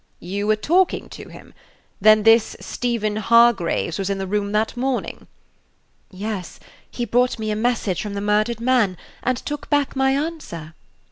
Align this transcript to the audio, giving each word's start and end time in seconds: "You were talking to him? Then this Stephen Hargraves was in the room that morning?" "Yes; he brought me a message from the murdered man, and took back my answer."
"You 0.19 0.47
were 0.47 0.55
talking 0.55 1.09
to 1.09 1.29
him? 1.29 1.53
Then 2.01 2.23
this 2.23 2.57
Stephen 2.59 3.17
Hargraves 3.17 3.99
was 3.99 4.09
in 4.09 4.17
the 4.17 4.25
room 4.25 4.51
that 4.51 4.75
morning?" 4.75 5.27
"Yes; 6.09 6.59
he 6.89 7.05
brought 7.05 7.37
me 7.37 7.51
a 7.51 7.55
message 7.55 8.01
from 8.01 8.15
the 8.15 8.19
murdered 8.19 8.59
man, 8.59 8.97
and 9.21 9.37
took 9.37 9.69
back 9.69 9.95
my 9.95 10.09
answer." 10.13 10.73